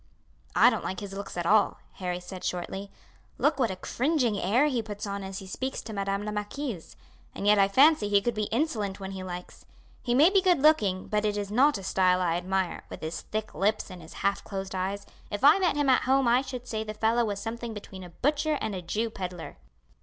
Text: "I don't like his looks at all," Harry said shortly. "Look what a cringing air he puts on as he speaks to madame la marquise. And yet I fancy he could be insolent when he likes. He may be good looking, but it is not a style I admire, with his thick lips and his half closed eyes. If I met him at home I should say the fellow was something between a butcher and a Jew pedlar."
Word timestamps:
"I 0.55 0.71
don't 0.71 0.83
like 0.83 0.99
his 0.99 1.13
looks 1.13 1.37
at 1.37 1.45
all," 1.45 1.77
Harry 1.97 2.19
said 2.19 2.43
shortly. 2.43 2.89
"Look 3.37 3.59
what 3.59 3.69
a 3.69 3.75
cringing 3.75 4.39
air 4.39 4.65
he 4.65 4.81
puts 4.81 5.05
on 5.05 5.23
as 5.23 5.37
he 5.37 5.45
speaks 5.45 5.79
to 5.83 5.93
madame 5.93 6.25
la 6.25 6.31
marquise. 6.31 6.95
And 7.35 7.45
yet 7.45 7.59
I 7.59 7.67
fancy 7.67 8.09
he 8.09 8.19
could 8.19 8.33
be 8.33 8.45
insolent 8.45 8.99
when 8.99 9.11
he 9.11 9.21
likes. 9.21 9.63
He 10.01 10.15
may 10.15 10.31
be 10.31 10.41
good 10.41 10.59
looking, 10.59 11.07
but 11.07 11.23
it 11.23 11.37
is 11.37 11.51
not 11.51 11.77
a 11.77 11.83
style 11.83 12.19
I 12.19 12.33
admire, 12.35 12.83
with 12.89 13.01
his 13.01 13.21
thick 13.21 13.53
lips 13.53 13.91
and 13.91 14.01
his 14.01 14.13
half 14.25 14.43
closed 14.43 14.73
eyes. 14.73 15.05
If 15.29 15.43
I 15.43 15.59
met 15.59 15.75
him 15.75 15.87
at 15.87 16.01
home 16.05 16.27
I 16.27 16.41
should 16.41 16.67
say 16.67 16.83
the 16.83 16.95
fellow 16.95 17.23
was 17.23 17.39
something 17.39 17.75
between 17.75 18.03
a 18.03 18.09
butcher 18.09 18.57
and 18.59 18.73
a 18.73 18.81
Jew 18.81 19.11
pedlar." 19.11 19.57